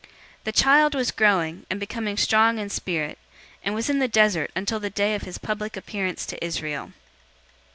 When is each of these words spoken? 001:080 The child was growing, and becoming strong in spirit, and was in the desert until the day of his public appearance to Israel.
001:080 0.01 0.07
The 0.45 0.51
child 0.53 0.95
was 0.95 1.11
growing, 1.11 1.65
and 1.69 1.79
becoming 1.79 2.17
strong 2.17 2.57
in 2.57 2.71
spirit, 2.71 3.19
and 3.63 3.75
was 3.75 3.87
in 3.87 3.99
the 3.99 4.07
desert 4.07 4.49
until 4.55 4.79
the 4.79 4.89
day 4.89 5.13
of 5.13 5.21
his 5.21 5.37
public 5.37 5.77
appearance 5.77 6.25
to 6.25 6.43
Israel. 6.43 6.93